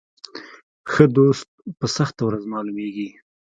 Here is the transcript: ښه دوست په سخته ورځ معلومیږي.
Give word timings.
ښه 0.91 1.05
دوست 1.15 1.49
په 1.79 1.85
سخته 1.97 2.21
ورځ 2.25 2.43
معلومیږي. 2.53 3.09